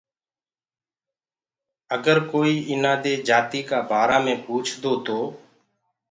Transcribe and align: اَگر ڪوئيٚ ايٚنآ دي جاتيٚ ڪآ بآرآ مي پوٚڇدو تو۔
اَگر 1.95 2.17
ڪوئيٚ 2.31 2.65
ايٚنآ 2.69 2.93
دي 3.03 3.13
جاتيٚ 3.27 3.67
ڪآ 3.69 3.79
بآرآ 3.89 4.17
مي 4.25 4.33
پوٚڇدو 4.45 4.91
تو۔ 5.05 5.19